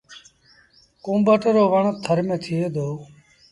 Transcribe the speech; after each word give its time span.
ڪُونڀٽ 1.03 1.41
رو 1.55 1.63
وڻ 1.73 1.83
ٿر 2.03 2.17
ميݩ 2.27 2.41
ٿئي 2.43 2.61
دو۔ 2.75 2.87